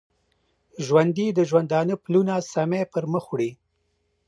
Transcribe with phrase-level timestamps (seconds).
[0.85, 3.51] ژوندي د ژوندانه پلونه سمی پرمخ وړي